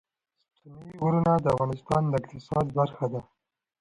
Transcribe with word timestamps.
ستوني 0.57 0.91
غرونه 1.01 1.33
د 1.39 1.45
افغانستان 1.55 2.01
د 2.07 2.13
اقتصاد 2.21 2.65
برخه 2.77 3.05
ده. 3.13 3.21